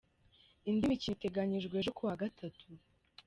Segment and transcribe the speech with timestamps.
[0.69, 2.65] Indi mikino iteganyijwe ejo kuwa Gatatu.